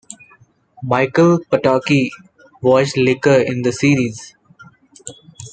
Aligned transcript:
Michael 0.81 1.41
Pataki 1.47 2.09
voiced 2.59 2.97
Liquor 2.97 3.39
in 3.45 3.61
the 3.61 3.71
series. 3.71 4.33